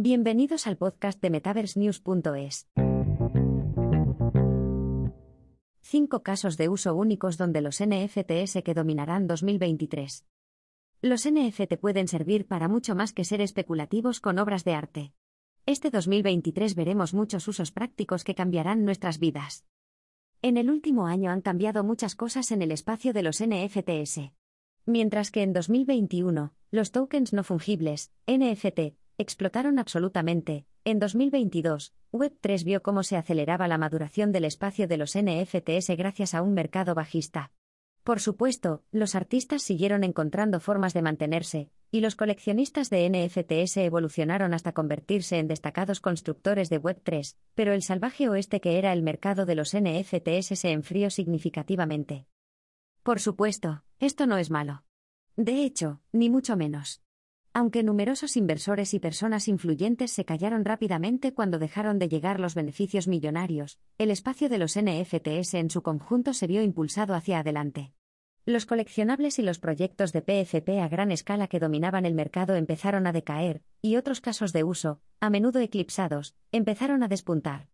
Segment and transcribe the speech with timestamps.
[0.00, 2.68] Bienvenidos al podcast de MetaverseNews.es.
[5.80, 10.24] Cinco casos de uso únicos donde los NFTs que dominarán 2023.
[11.02, 15.14] Los NFT pueden servir para mucho más que ser especulativos con obras de arte.
[15.66, 19.64] Este 2023 veremos muchos usos prácticos que cambiarán nuestras vidas.
[20.42, 24.30] En el último año han cambiado muchas cosas en el espacio de los NFTs.
[24.86, 32.82] Mientras que en 2021, los tokens no fungibles, NFT, explotaron absolutamente, en 2022, Web3 vio
[32.82, 37.52] cómo se aceleraba la maduración del espacio de los NFTs gracias a un mercado bajista.
[38.04, 44.54] Por supuesto, los artistas siguieron encontrando formas de mantenerse, y los coleccionistas de NFTs evolucionaron
[44.54, 49.46] hasta convertirse en destacados constructores de Web3, pero el salvaje oeste que era el mercado
[49.46, 52.26] de los NFTs se enfrió significativamente.
[53.02, 54.84] Por supuesto, esto no es malo.
[55.36, 57.02] De hecho, ni mucho menos.
[57.58, 63.08] Aunque numerosos inversores y personas influyentes se callaron rápidamente cuando dejaron de llegar los beneficios
[63.08, 67.92] millonarios, el espacio de los NFTs en su conjunto se vio impulsado hacia adelante.
[68.46, 73.08] Los coleccionables y los proyectos de PFP a gran escala que dominaban el mercado empezaron
[73.08, 77.70] a decaer, y otros casos de uso, a menudo eclipsados, empezaron a despuntar.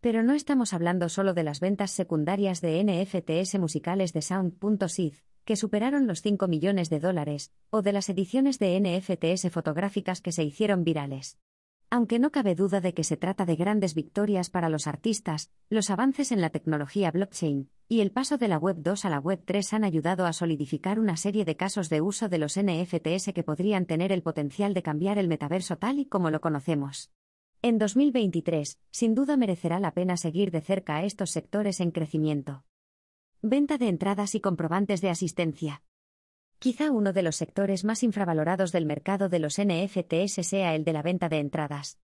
[0.00, 5.56] Pero no estamos hablando solo de las ventas secundarias de NFTs musicales de Sound.sith, que
[5.56, 10.44] superaron los 5 millones de dólares, o de las ediciones de NFTs fotográficas que se
[10.44, 11.38] hicieron virales.
[11.90, 15.90] Aunque no cabe duda de que se trata de grandes victorias para los artistas, los
[15.90, 19.42] avances en la tecnología blockchain y el paso de la Web 2 a la Web
[19.44, 23.44] 3 han ayudado a solidificar una serie de casos de uso de los NFTs que
[23.44, 27.12] podrían tener el potencial de cambiar el metaverso tal y como lo conocemos.
[27.62, 32.64] En 2023, sin duda merecerá la pena seguir de cerca a estos sectores en crecimiento.
[33.46, 35.82] Venta de entradas y comprobantes de asistencia.
[36.58, 40.94] Quizá uno de los sectores más infravalorados del mercado de los NFTs sea el de
[40.94, 41.98] la venta de entradas.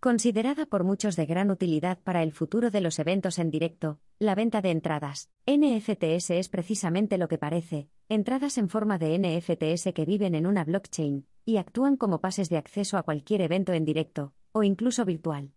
[0.00, 4.34] Considerada por muchos de gran utilidad para el futuro de los eventos en directo, la
[4.34, 10.06] venta de entradas, NFTs es precisamente lo que parece, entradas en forma de NFTs que
[10.06, 14.32] viven en una blockchain, y actúan como pases de acceso a cualquier evento en directo,
[14.52, 15.52] o incluso virtual.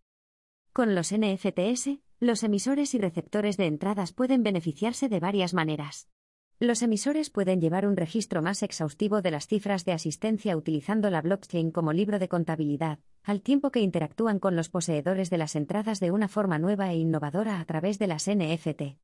[0.74, 6.10] Con los NFTs, los emisores y receptores de entradas pueden beneficiarse de varias maneras.
[6.60, 11.22] Los emisores pueden llevar un registro más exhaustivo de las cifras de asistencia utilizando la
[11.22, 16.02] blockchain como libro de contabilidad, al tiempo que interactúan con los poseedores de las entradas
[16.02, 18.98] de una forma nueva e innovadora a través de las NFT.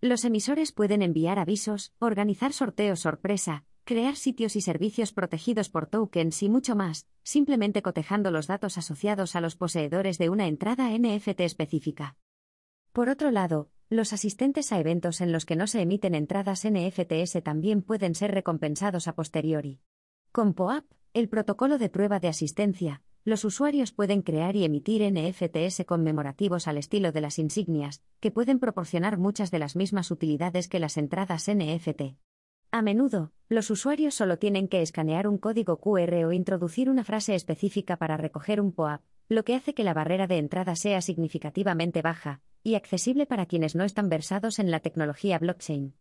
[0.00, 6.40] Los emisores pueden enviar avisos, organizar sorteos sorpresa, crear sitios y servicios protegidos por tokens
[6.44, 11.40] y mucho más, simplemente cotejando los datos asociados a los poseedores de una entrada NFT
[11.40, 12.16] específica.
[12.92, 17.40] Por otro lado, los asistentes a eventos en los que no se emiten entradas NFTs
[17.44, 19.80] también pueden ser recompensados a posteriori.
[20.32, 20.84] Con POAP,
[21.14, 26.78] el protocolo de prueba de asistencia, los usuarios pueden crear y emitir NFTs conmemorativos al
[26.78, 31.48] estilo de las insignias, que pueden proporcionar muchas de las mismas utilidades que las entradas
[31.48, 32.16] NFT.
[32.72, 37.36] A menudo, los usuarios solo tienen que escanear un código QR o introducir una frase
[37.36, 42.02] específica para recoger un POAP, lo que hace que la barrera de entrada sea significativamente
[42.02, 45.94] baja, y accesible para quienes no están versados en la tecnología blockchain.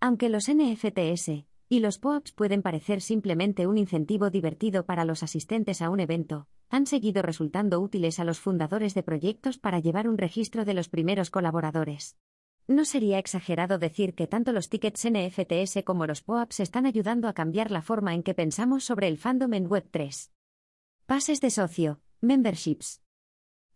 [0.00, 5.82] Aunque los NFTs y los POAPs pueden parecer simplemente un incentivo divertido para los asistentes
[5.82, 10.18] a un evento, han seguido resultando útiles a los fundadores de proyectos para llevar un
[10.18, 12.16] registro de los primeros colaboradores.
[12.68, 17.32] No sería exagerado decir que tanto los tickets NFTs como los POAPs están ayudando a
[17.32, 20.30] cambiar la forma en que pensamos sobre el fandom en Web3.
[21.06, 23.05] Pases de socio, memberships.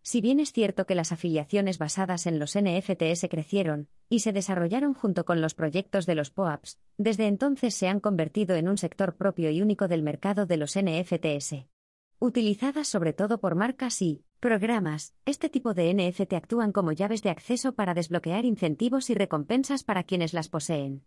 [0.03, 4.95] Si bien es cierto que las afiliaciones basadas en los NFTs crecieron y se desarrollaron
[4.95, 9.15] junto con los proyectos de los POAPs, desde entonces se han convertido en un sector
[9.15, 11.67] propio y único del mercado de los NFTs.
[12.17, 17.29] Utilizadas sobre todo por marcas y programas, este tipo de NFT actúan como llaves de
[17.29, 21.05] acceso para desbloquear incentivos y recompensas para quienes las poseen.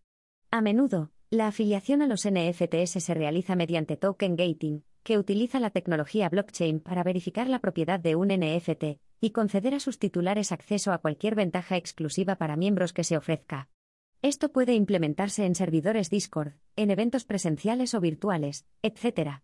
[0.53, 5.71] A menudo, la afiliación a los NFTs se realiza mediante token gating, que utiliza la
[5.71, 10.93] tecnología blockchain para verificar la propiedad de un NFT y conceder a sus titulares acceso
[10.93, 13.69] a cualquier ventaja exclusiva para miembros que se ofrezca.
[14.23, 19.43] Esto puede implementarse en servidores Discord, en eventos presenciales o virtuales, etc.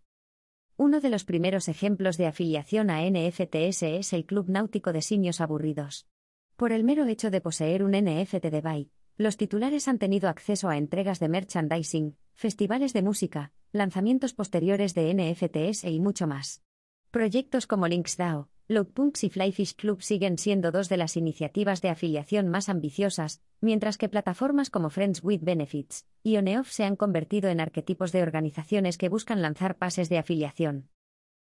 [0.77, 5.39] Uno de los primeros ejemplos de afiliación a NFTs es el Club Náutico de Simios
[5.39, 6.07] Aburridos.
[6.55, 10.69] Por el mero hecho de poseer un NFT de Byte, los titulares han tenido acceso
[10.69, 16.63] a entregas de merchandising, festivales de música, lanzamientos posteriores de NFTs y mucho más.
[17.11, 22.47] Proyectos como LinksDAO, Loadpunks y Flyfish Club siguen siendo dos de las iniciativas de afiliación
[22.47, 27.59] más ambiciosas, mientras que plataformas como Friends with Benefits y Oneoff se han convertido en
[27.59, 30.89] arquetipos de organizaciones que buscan lanzar pases de afiliación.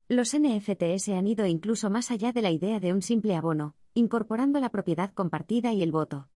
[0.07, 4.59] Los NFTs han ido incluso más allá de la idea de un simple abono, incorporando
[4.59, 6.29] la propiedad compartida y el voto.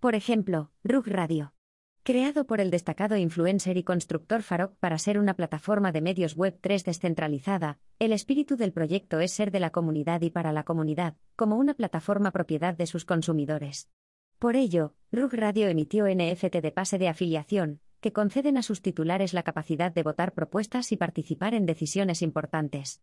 [0.00, 1.54] Por ejemplo, Rug Radio.
[2.04, 6.58] Creado por el destacado influencer y constructor Farok para ser una plataforma de medios web
[6.60, 11.14] 3 descentralizada, el espíritu del proyecto es ser de la comunidad y para la comunidad,
[11.36, 13.88] como una plataforma propiedad de sus consumidores.
[14.40, 19.32] Por ello, Rug Radio emitió NFT de pase de afiliación, que conceden a sus titulares
[19.32, 23.00] la capacidad de votar propuestas y participar en decisiones importantes.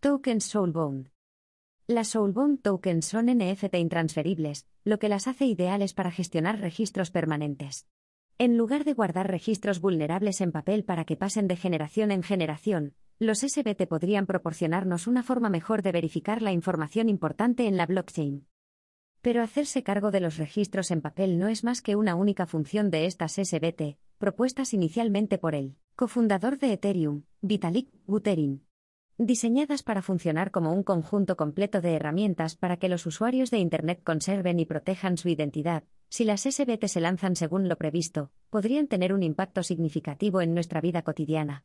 [0.00, 1.08] Tokens Soulbound.
[1.86, 7.86] Las Soulbound tokens son NFT intransferibles, lo que las hace ideales para gestionar registros permanentes.
[8.40, 12.94] En lugar de guardar registros vulnerables en papel para que pasen de generación en generación,
[13.18, 18.46] los SBT podrían proporcionarnos una forma mejor de verificar la información importante en la blockchain.
[19.22, 22.90] Pero hacerse cargo de los registros en papel no es más que una única función
[22.90, 28.62] de estas SBT, propuestas inicialmente por el cofundador de Ethereum, Vitalik Buterin
[29.20, 34.00] diseñadas para funcionar como un conjunto completo de herramientas para que los usuarios de Internet
[34.04, 35.82] conserven y protejan su identidad.
[36.10, 40.80] Si las SBT se lanzan según lo previsto, podrían tener un impacto significativo en nuestra
[40.80, 41.64] vida cotidiana.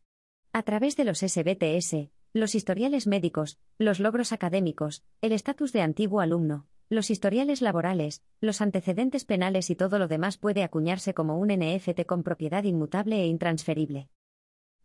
[0.51, 6.19] A través de los SBTS, los historiales médicos, los logros académicos, el estatus de antiguo
[6.19, 11.47] alumno, los historiales laborales, los antecedentes penales y todo lo demás puede acuñarse como un
[11.47, 14.09] NFT con propiedad inmutable e intransferible.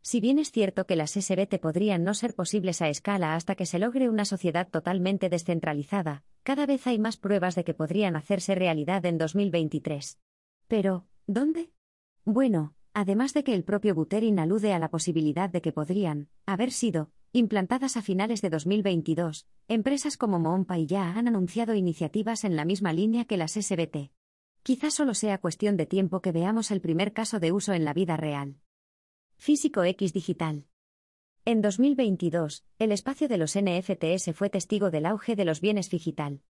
[0.01, 3.67] Si bien es cierto que las SBT podrían no ser posibles a escala hasta que
[3.67, 8.55] se logre una sociedad totalmente descentralizada, cada vez hay más pruebas de que podrían hacerse
[8.55, 10.19] realidad en 2023.
[10.67, 11.75] Pero, ¿dónde?
[12.25, 16.73] Bueno, además de que el propio Buterin alude a la posibilidad de que podrían haber
[16.73, 22.65] sido implantadas a finales de 2022, empresas como Moonpay ya han anunciado iniciativas en la
[22.65, 24.11] misma línea que las SBT.
[24.63, 27.93] Quizás solo sea cuestión de tiempo que veamos el primer caso de uso en la
[27.93, 28.57] vida real.
[29.37, 30.68] Físico X Digital.
[31.45, 36.43] En 2022, el espacio de los NFTs fue testigo del auge de los bienes digital.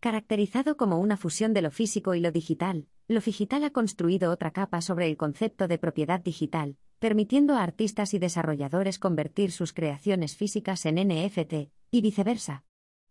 [0.00, 4.52] Caracterizado como una fusión de lo físico y lo digital, lo digital ha construido otra
[4.52, 10.36] capa sobre el concepto de propiedad digital, permitiendo a artistas y desarrolladores convertir sus creaciones
[10.36, 12.64] físicas en NFT, y viceversa.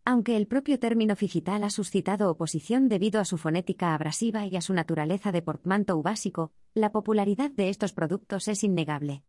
[0.06, 4.62] Aunque el propio término digital ha suscitado oposición debido a su fonética abrasiva y a
[4.62, 9.24] su naturaleza de portmanteau básico, la popularidad de estos productos es innegable.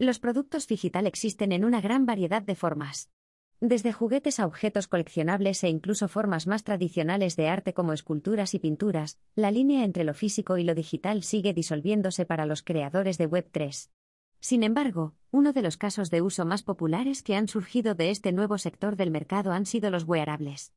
[0.00, 3.10] Los productos digital existen en una gran variedad de formas.
[3.60, 8.60] Desde juguetes a objetos coleccionables e incluso formas más tradicionales de arte como esculturas y
[8.60, 13.28] pinturas, la línea entre lo físico y lo digital sigue disolviéndose para los creadores de
[13.28, 13.90] Web3.
[14.40, 18.32] Sin embargo, uno de los casos de uso más populares que han surgido de este
[18.32, 20.72] nuevo sector del mercado han sido los wearables.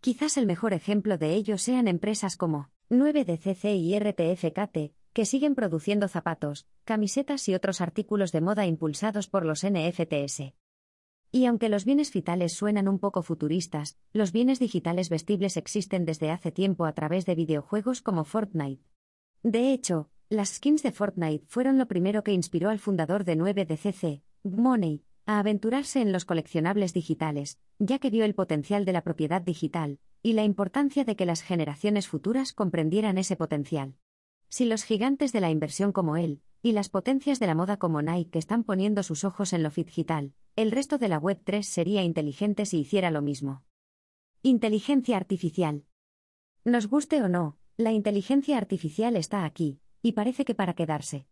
[0.00, 6.06] Quizás el mejor ejemplo de ello sean empresas como 9DCC y RTFKT, que siguen produciendo
[6.06, 10.54] zapatos, camisetas y otros artículos de moda impulsados por los NFTs.
[11.32, 16.30] Y aunque los bienes vitales suenan un poco futuristas, los bienes digitales vestibles existen desde
[16.30, 18.84] hace tiempo a través de videojuegos como Fortnite.
[19.42, 24.22] De hecho, las skins de Fortnite fueron lo primero que inspiró al fundador de 9DCC,
[24.44, 29.42] Money, a aventurarse en los coleccionables digitales, ya que vio el potencial de la propiedad
[29.42, 33.96] digital, y la importancia de que las generaciones futuras comprendieran ese potencial.
[34.48, 38.02] Si los gigantes de la inversión como él, y las potencias de la moda como
[38.02, 42.66] Nike están poniendo sus ojos en lo digital, el resto de la Web3 sería inteligente
[42.66, 43.62] si hiciera lo mismo.
[44.42, 45.84] Inteligencia artificial.
[46.64, 51.26] Nos guste o no, la inteligencia artificial está aquí, y parece que para quedarse.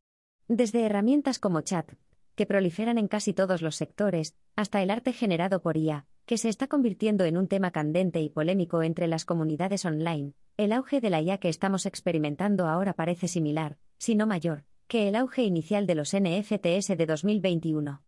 [0.48, 1.92] Desde herramientas como chat,
[2.36, 6.48] que proliferan en casi todos los sectores, hasta el arte generado por IA, que se
[6.48, 11.10] está convirtiendo en un tema candente y polémico entre las comunidades online, el auge de
[11.10, 15.86] la IA que estamos experimentando ahora parece similar, si no mayor, que el auge inicial
[15.86, 18.02] de los NFTs de 2021.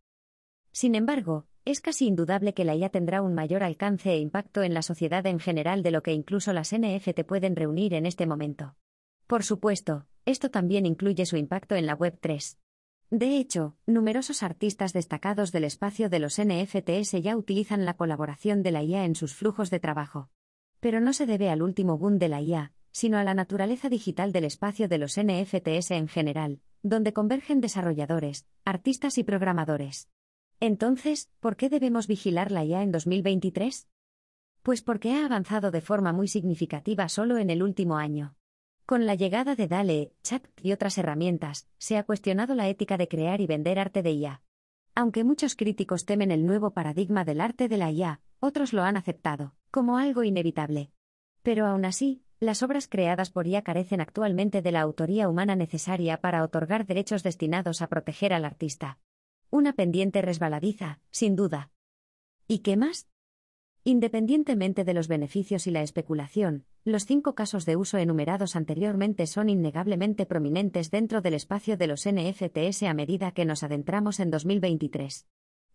[0.73, 4.73] Sin embargo, es casi indudable que la IA tendrá un mayor alcance e impacto en
[4.73, 8.76] la sociedad en general de lo que incluso las NFT pueden reunir en este momento.
[9.26, 12.57] Por supuesto, esto también incluye su impacto en la Web3.
[13.11, 18.71] De hecho, numerosos artistas destacados del espacio de los NFTs ya utilizan la colaboración de
[18.71, 20.31] la IA en sus flujos de trabajo.
[20.80, 24.32] Pero no se debe al último boom de la IA, sino a la naturaleza digital
[24.32, 30.08] del espacio de los NFTs en general, donde convergen desarrolladores, artistas y programadores.
[30.61, 33.88] Entonces, ¿por qué debemos vigilar la IA en 2023?
[34.62, 38.35] Pues porque ha avanzado de forma muy significativa solo en el último año.
[38.87, 43.06] Con la llegada de DALE, Chat y otras herramientas, se ha cuestionado la ética de
[43.06, 44.42] crear y vender arte de IA.
[44.94, 48.97] Aunque muchos críticos temen el nuevo paradigma del arte de la IA, otros lo han
[48.97, 50.91] aceptado, como algo inevitable.
[51.43, 56.21] Pero aún así, las obras creadas por IA carecen actualmente de la autoría humana necesaria
[56.21, 58.99] para otorgar derechos destinados a proteger al artista.
[59.51, 61.71] Una pendiente resbaladiza, sin duda.
[62.47, 63.09] ¿Y qué más?
[63.85, 69.49] Independientemente de los beneficios y la especulación, los cinco casos de uso enumerados anteriormente son
[69.49, 75.27] innegablemente prominentes dentro del espacio de los NFTs a medida que nos adentramos en 2023.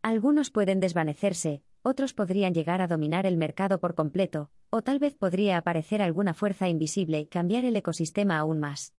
[0.01, 5.15] Algunos pueden desvanecerse, otros podrían llegar a dominar el mercado por completo, o tal vez
[5.15, 8.93] podría aparecer alguna fuerza invisible y cambiar el ecosistema aún más.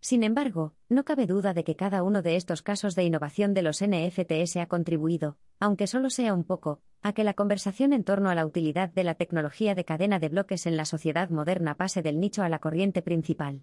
[0.00, 3.62] Sin embargo, no cabe duda de que cada uno de estos casos de innovación de
[3.62, 8.30] los NFTs ha contribuido, aunque solo sea un poco, a que la conversación en torno
[8.30, 12.00] a la utilidad de la tecnología de cadena de bloques en la sociedad moderna pase
[12.00, 13.62] del nicho a la corriente principal.